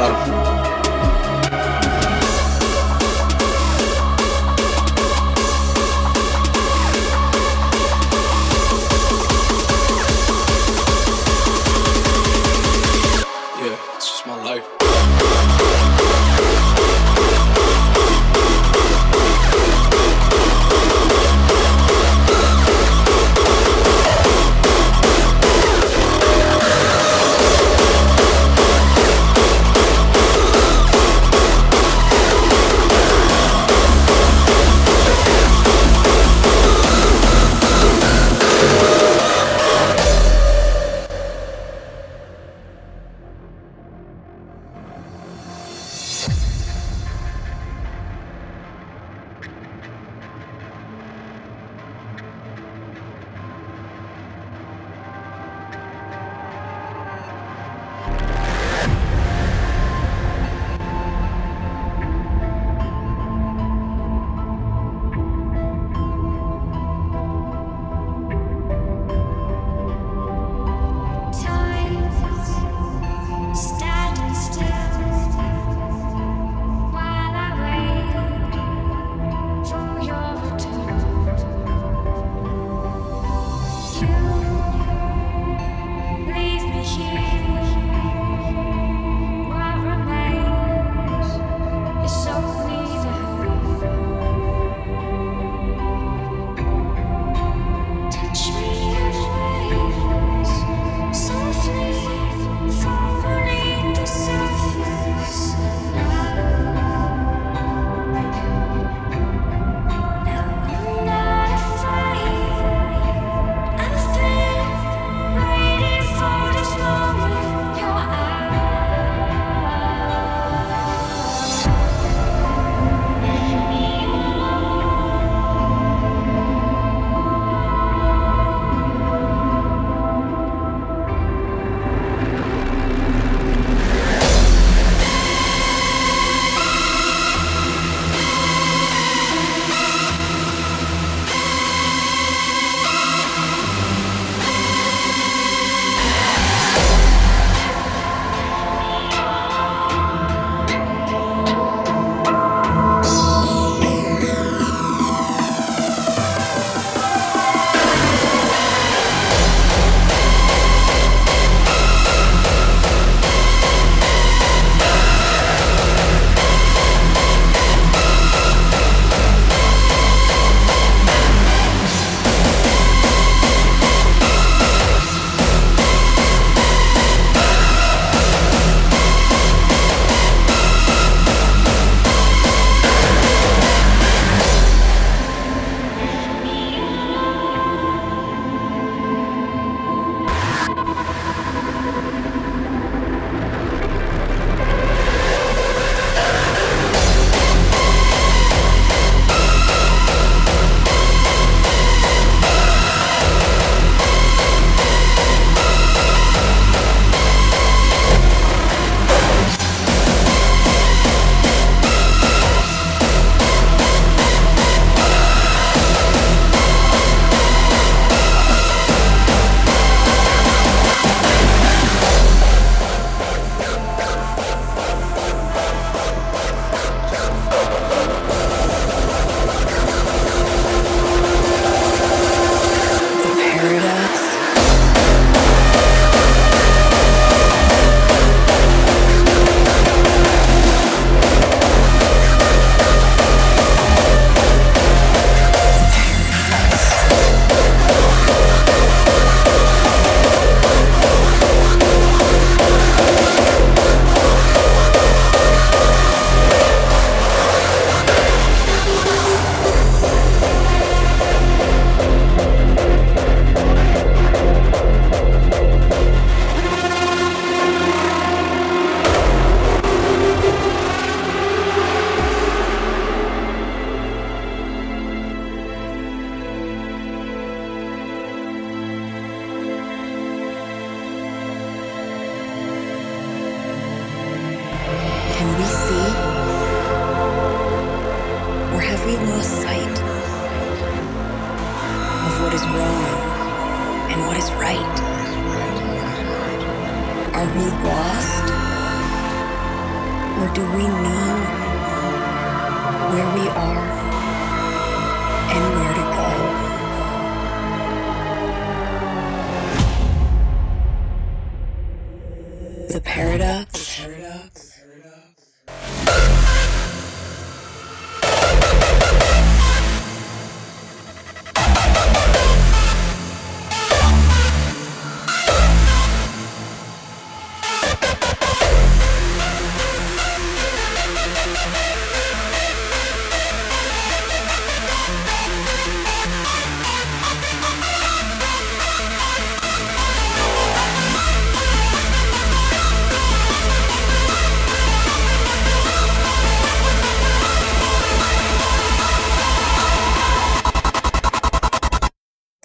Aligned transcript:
what 0.00 0.39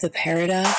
The 0.05 0.11
paradox. 0.11 0.69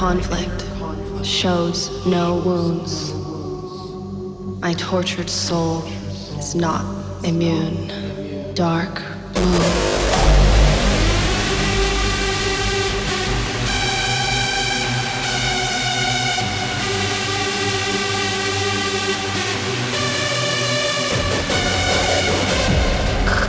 Conflict 0.00 0.64
shows 1.22 2.06
no 2.06 2.36
wounds, 2.36 3.12
my 4.62 4.72
tortured 4.72 5.28
soul 5.28 5.82
is 6.38 6.54
not 6.54 6.82
immune. 7.22 7.86
Dark 8.54 9.02
moon. 9.34 9.90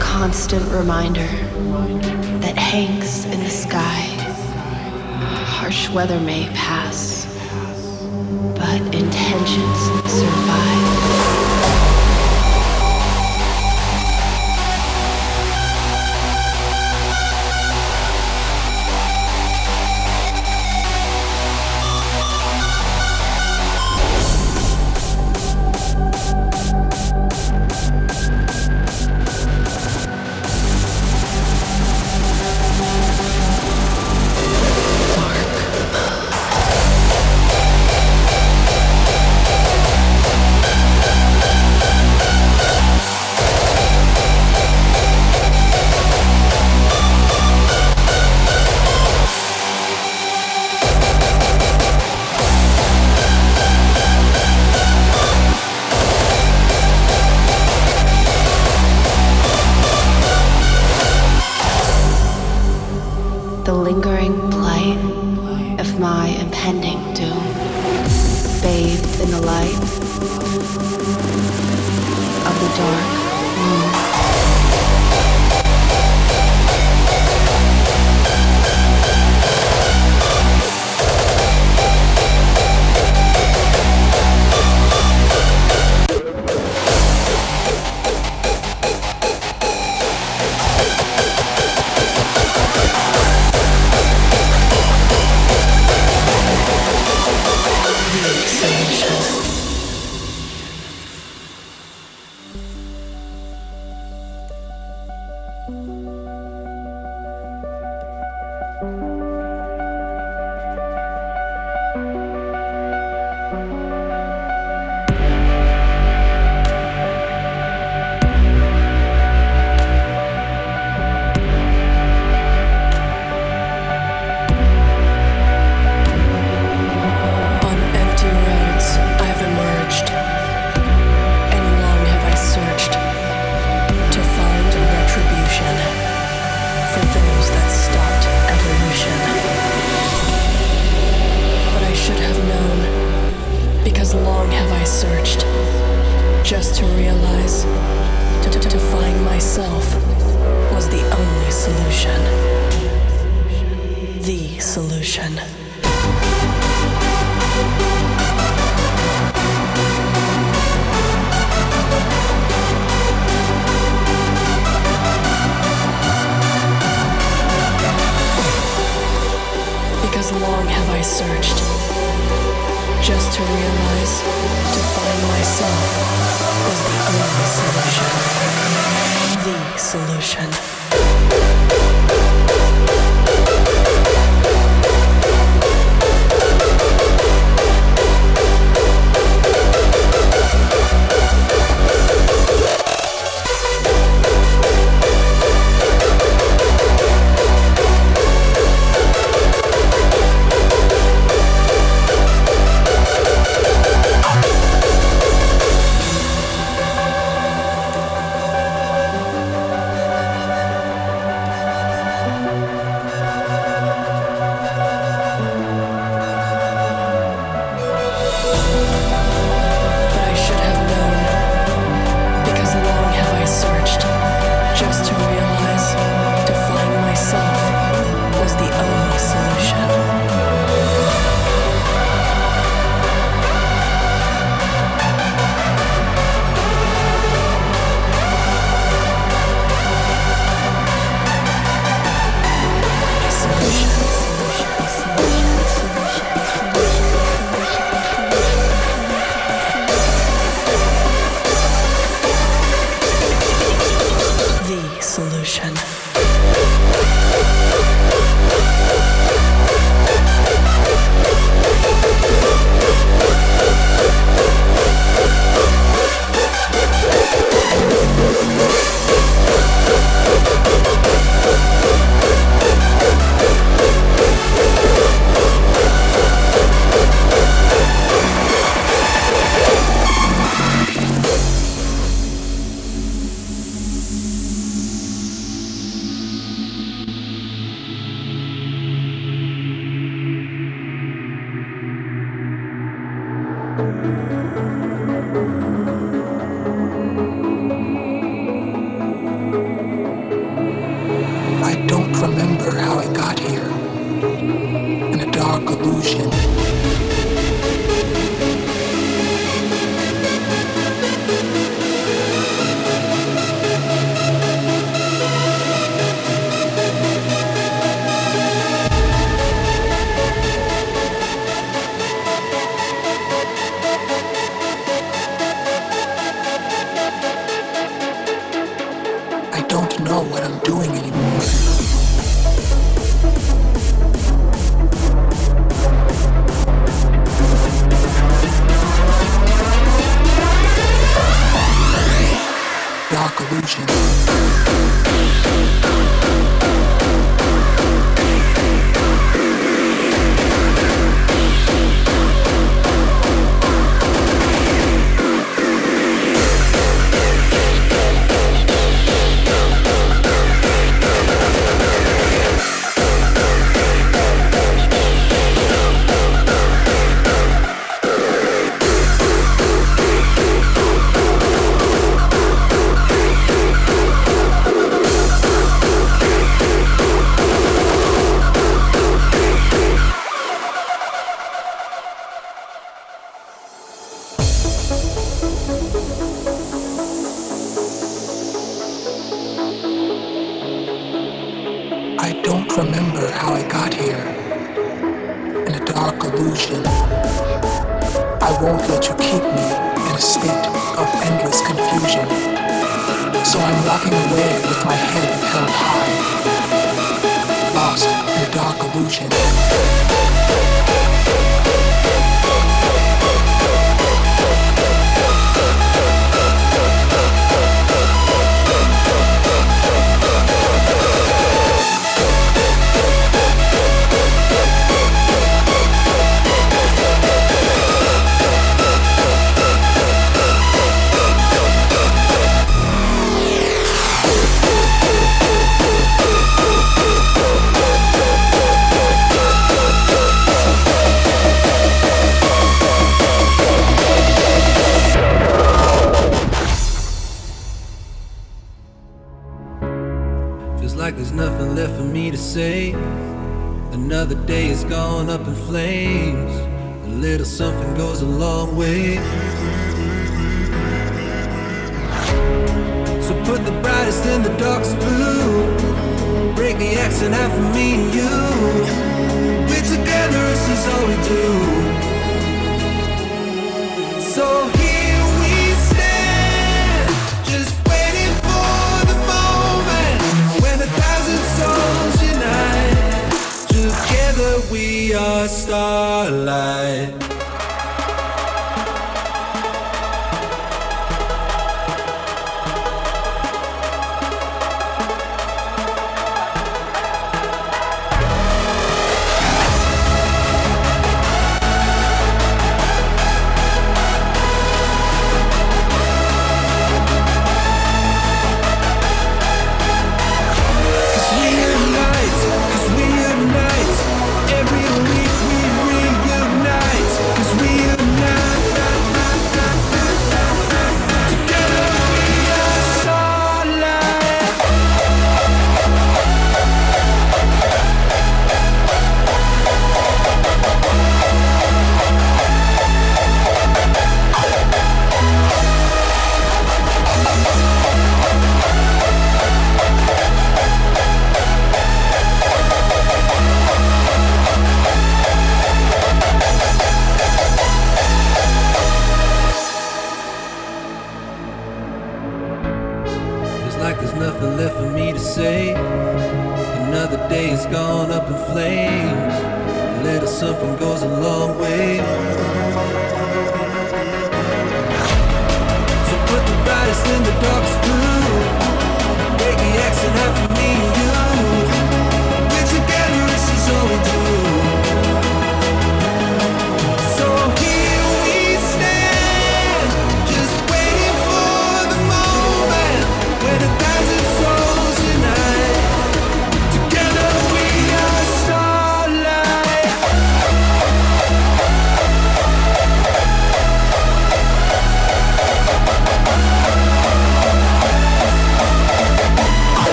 constant 0.00 0.64
reminder 0.72 1.30
that 2.40 2.56
hangs 2.58 3.26
in 3.26 3.38
the 3.44 3.50
sky. 3.50 4.01
Harsh 5.72 5.88
weather 5.88 6.20
may 6.20 6.44
pass, 6.48 6.71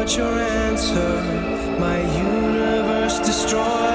without 0.00 0.16
your 0.16 0.38
answer, 0.38 1.76
my 1.78 2.00
universe 2.00 3.18
destroyed. 3.18 3.89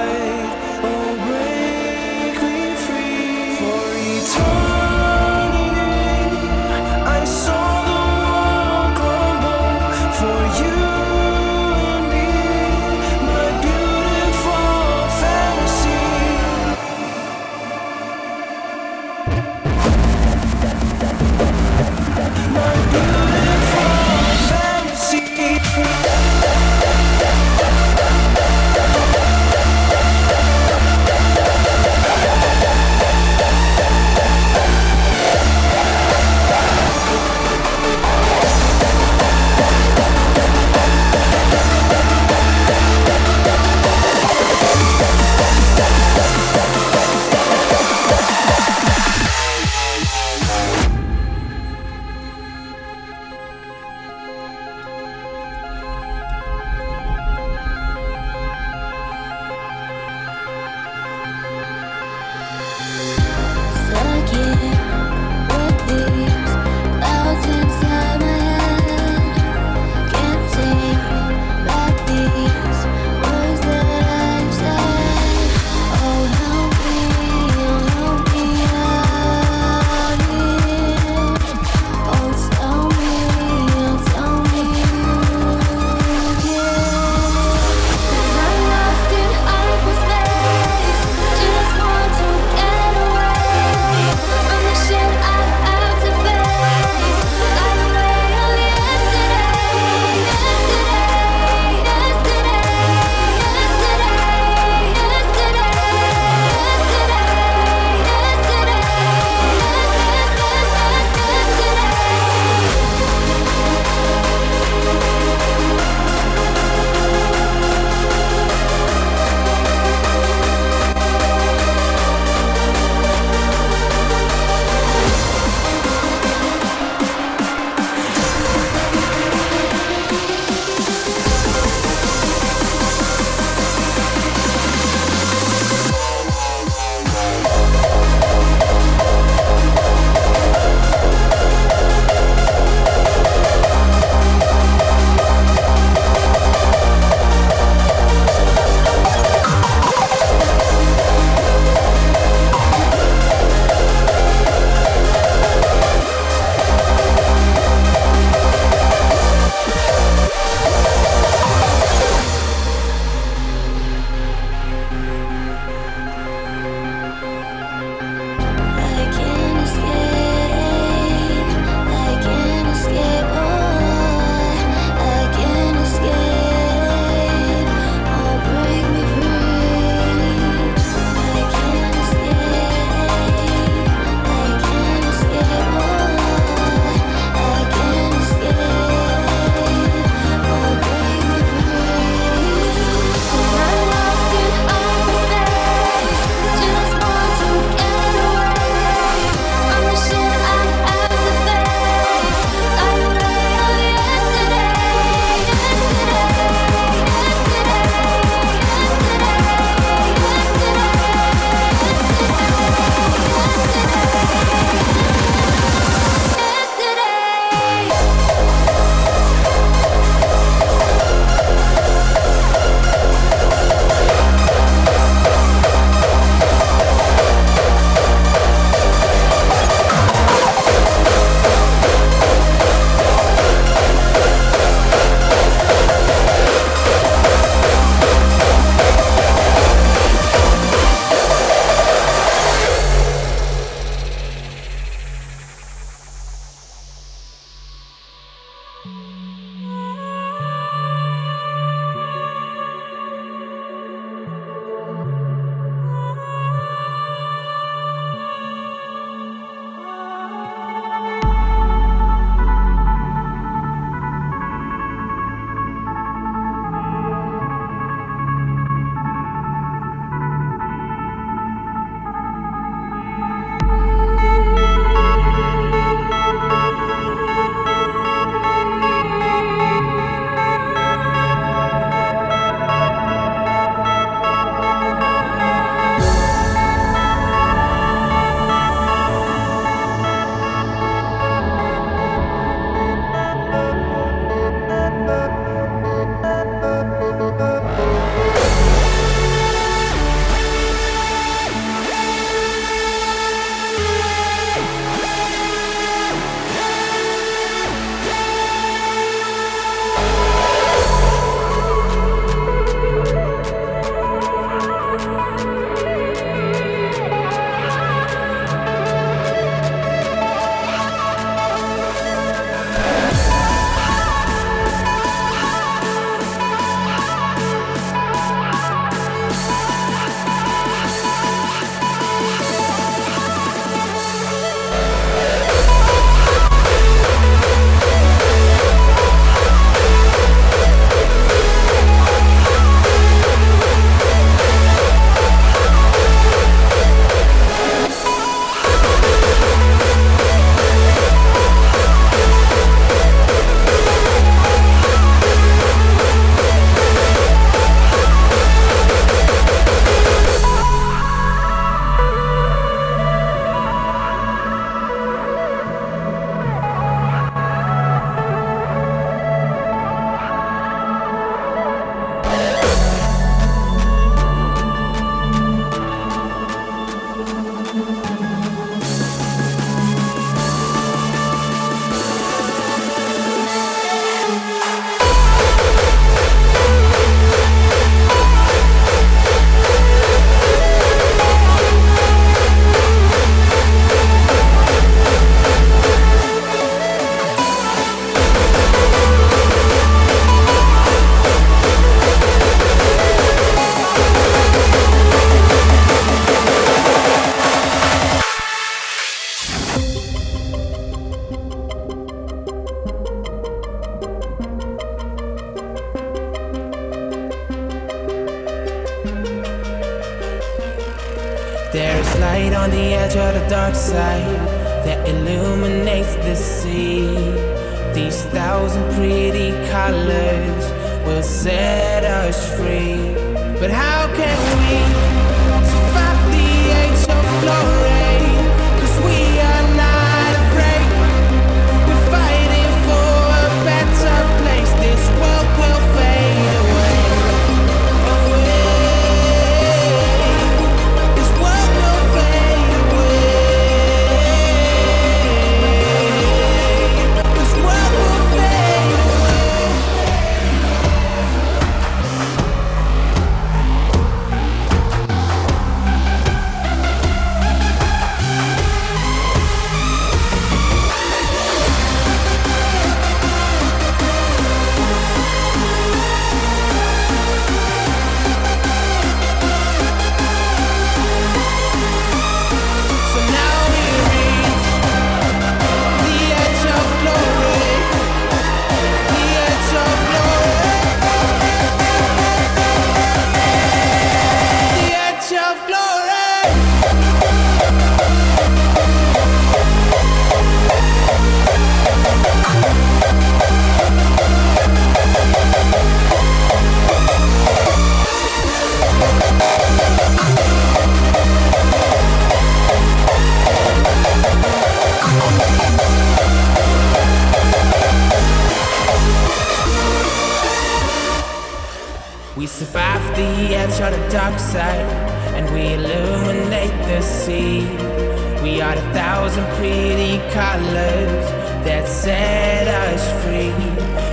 We 527.26 528.60
are 528.60 528.76
the 528.76 528.92
thousand 528.92 529.46
pretty 529.56 530.18
colors 530.30 531.26
that 531.66 531.88
set 531.88 532.68
us 532.68 533.02
free. 533.24 533.50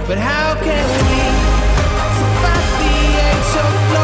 But 0.08 0.18
how 0.18 0.56
can 0.56 0.88
we 1.10 1.22
survive 2.18 2.72
the 2.82 2.96
age 3.30 3.98
of 3.98 4.03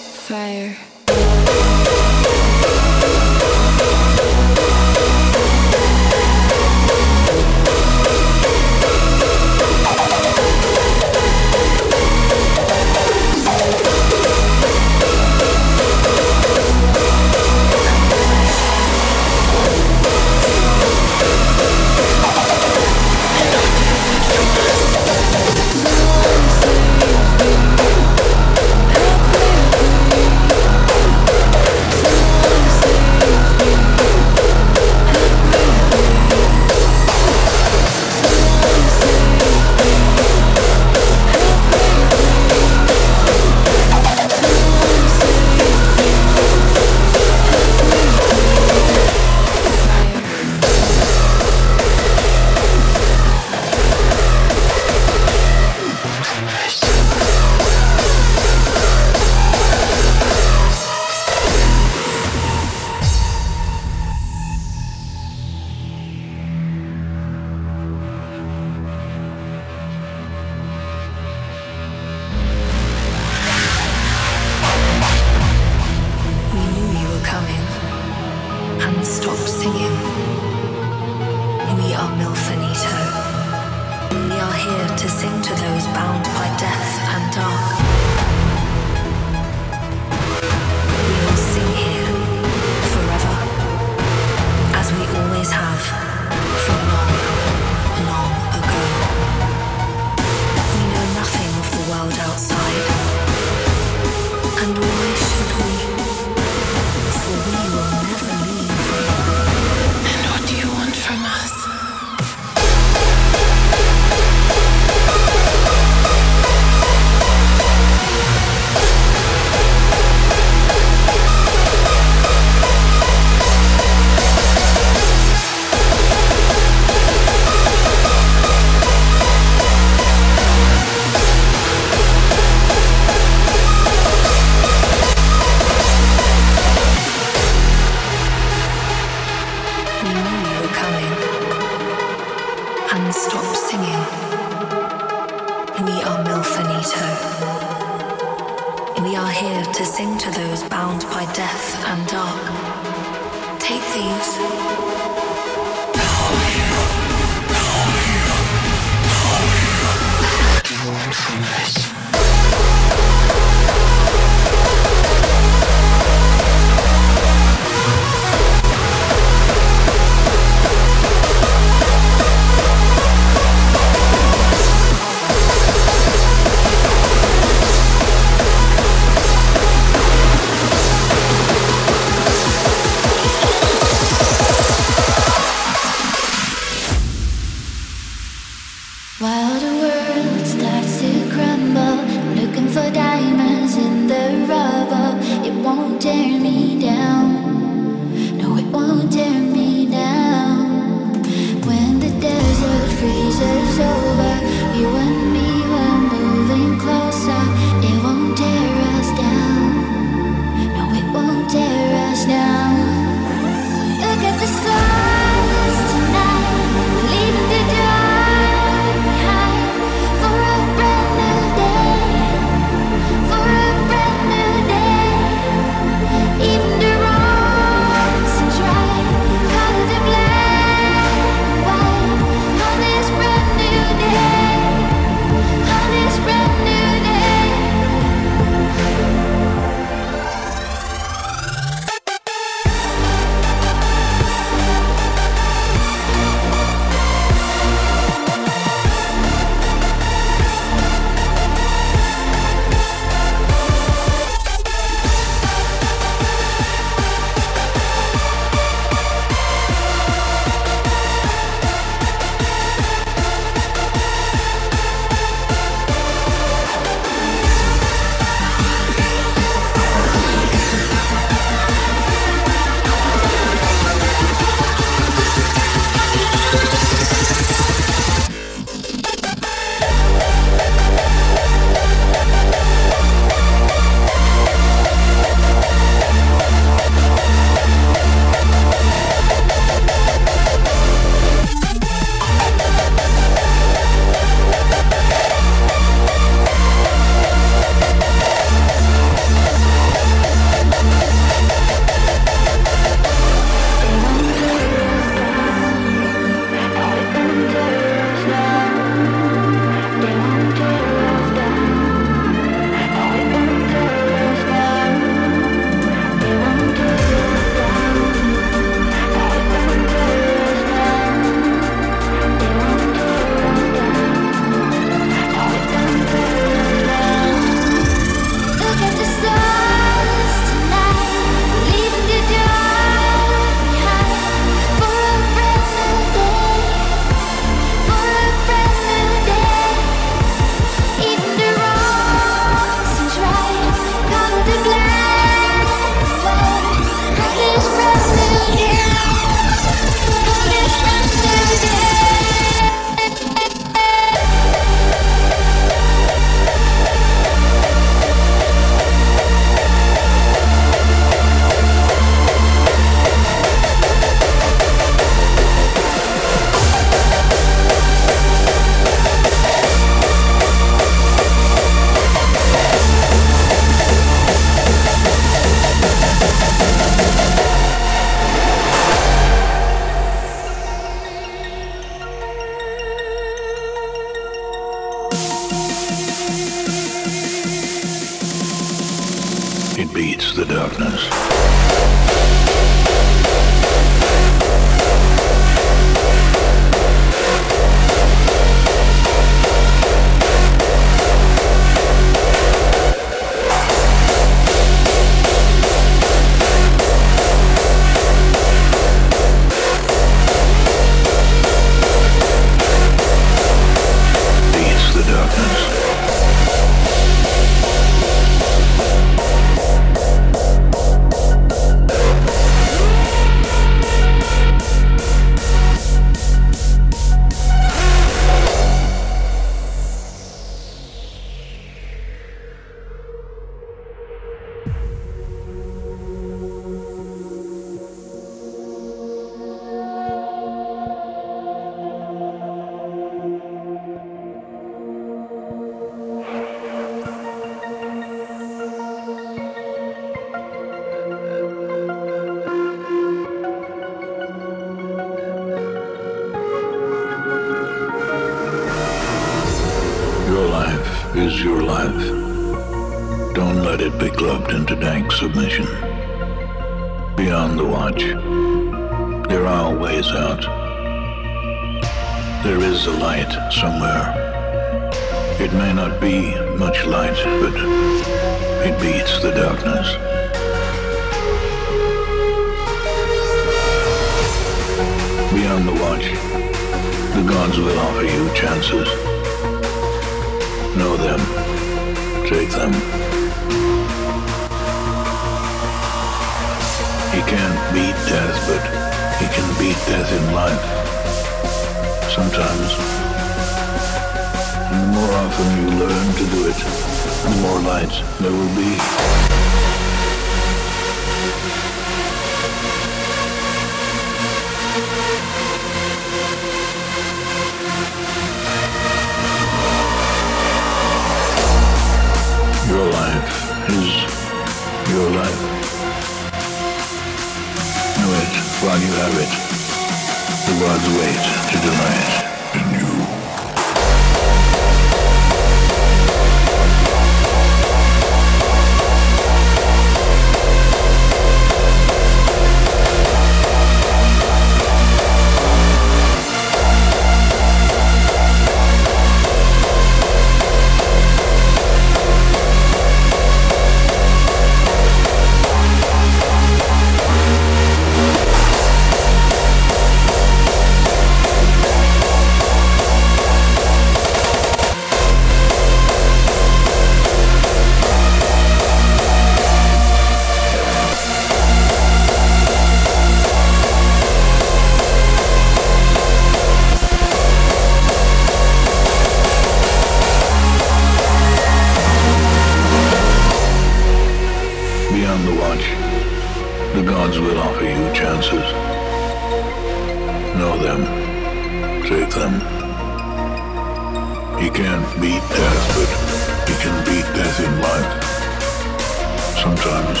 times. 599.78 600.00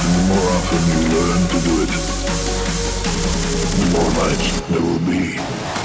And 0.00 0.10
the 0.16 0.22
more 0.30 0.48
often 0.56 0.82
you 0.92 1.00
learn 1.16 1.42
to 1.52 1.58
do 1.68 1.74
it, 1.84 1.92
the 3.80 3.86
more 3.92 4.10
lights 4.20 4.60
there 4.70 4.80
will 4.80 5.02
be. 5.10 5.83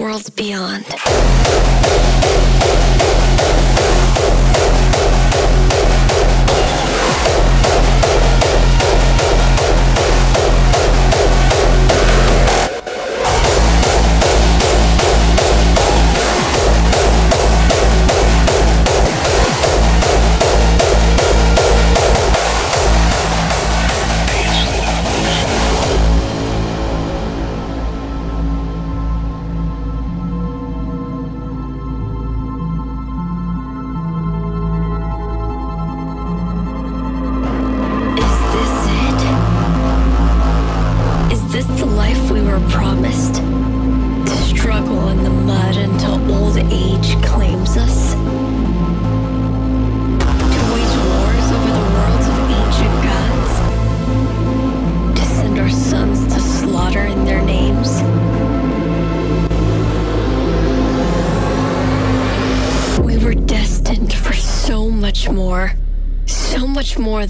worlds 0.00 0.30
beyond. 0.30 0.86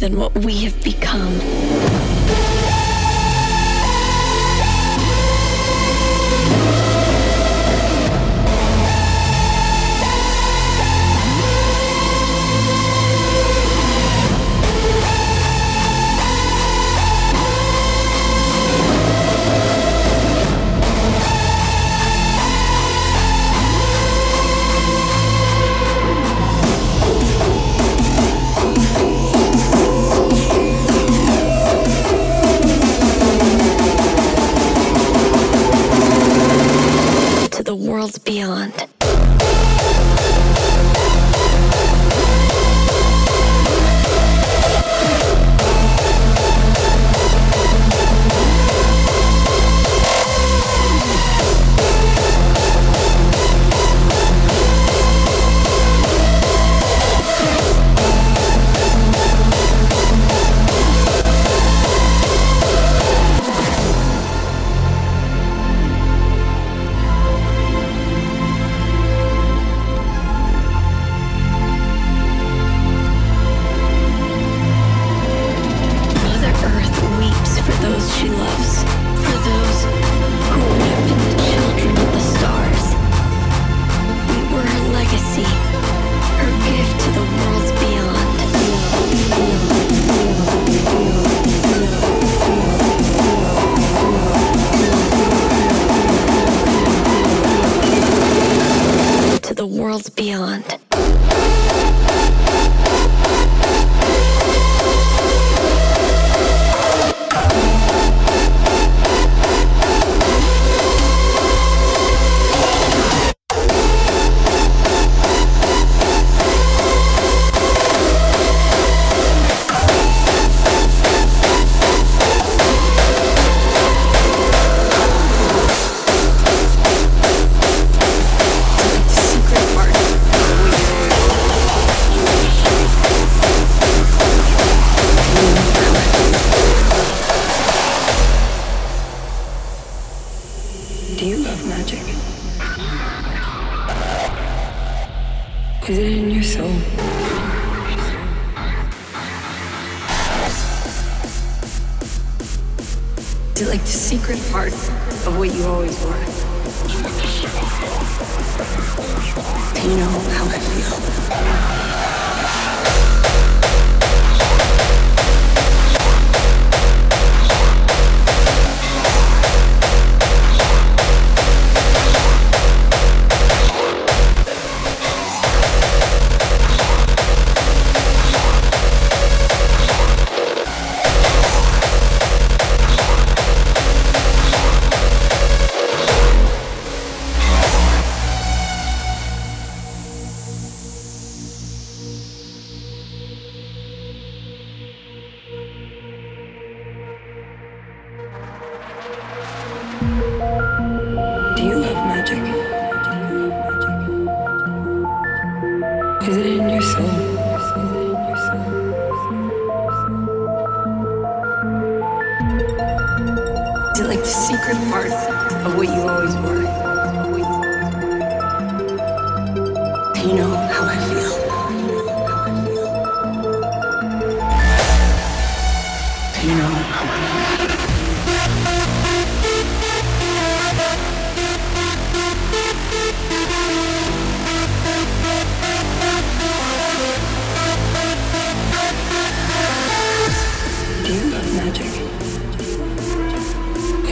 than 0.01 0.17
what 0.17 0.35
we 0.39 0.65
have 0.65 0.83
become. 0.83 1.00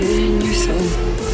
in 0.01 0.41
your 0.41 0.55
soul. 0.55 1.28